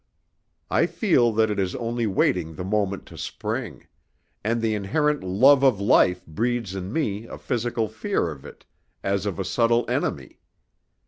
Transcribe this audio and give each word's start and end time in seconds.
I 0.71 0.87
feel 0.87 1.31
that 1.33 1.51
it 1.51 1.59
is 1.59 1.75
only 1.75 2.07
waiting 2.07 2.55
the 2.55 2.63
moment 2.63 3.05
to 3.05 3.19
spring; 3.19 3.85
and 4.43 4.59
the 4.59 4.73
inherent 4.73 5.23
love 5.23 5.61
of 5.63 5.79
life 5.79 6.25
breeds 6.25 6.73
in 6.73 6.91
me 6.91 7.27
a 7.27 7.37
physical 7.37 7.87
fear 7.87 8.31
of 8.31 8.43
it 8.43 8.65
as 9.03 9.27
of 9.27 9.37
a 9.37 9.45
subtle 9.45 9.85
enemy. 9.87 10.39